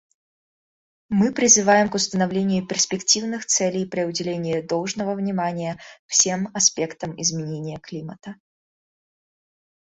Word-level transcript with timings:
Мы 1.09 1.31
призываем 1.31 1.87
к 1.87 1.93
установлению 1.93 2.65
перспективных 2.65 3.45
целей 3.45 3.85
при 3.85 4.01
уделении 4.01 4.59
должного 4.59 5.13
внимания 5.13 5.79
всем 6.07 6.49
аспектам 6.55 7.15
изменения 7.21 7.77
климата. 7.79 8.33